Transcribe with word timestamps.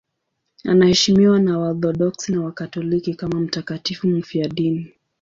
Anaheshimiwa 0.63 1.39
na 1.39 1.59
Waorthodoksi 1.59 2.31
na 2.31 2.41
Wakatoliki 2.41 3.13
kama 3.15 3.39
mtakatifu 3.39 4.07
mfiadini. 4.07 4.93